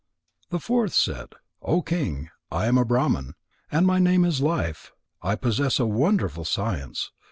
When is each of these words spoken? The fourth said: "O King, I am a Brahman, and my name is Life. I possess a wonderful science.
The 0.49 0.57
fourth 0.57 0.95
said: 0.95 1.35
"O 1.61 1.83
King, 1.83 2.31
I 2.51 2.65
am 2.65 2.75
a 2.75 2.83
Brahman, 2.83 3.35
and 3.71 3.85
my 3.85 3.99
name 3.99 4.25
is 4.25 4.41
Life. 4.41 4.91
I 5.21 5.35
possess 5.35 5.79
a 5.79 5.85
wonderful 5.85 6.43
science. 6.43 7.11